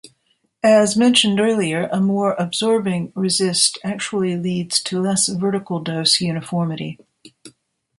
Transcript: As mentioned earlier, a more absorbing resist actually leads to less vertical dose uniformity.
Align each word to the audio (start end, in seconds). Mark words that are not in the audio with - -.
As 0.63 0.97
mentioned 0.97 1.39
earlier, 1.39 1.87
a 1.91 2.01
more 2.01 2.33
absorbing 2.39 3.11
resist 3.15 3.77
actually 3.83 4.35
leads 4.35 4.81
to 4.85 4.99
less 4.99 5.27
vertical 5.27 5.79
dose 5.79 6.19
uniformity. 6.19 6.97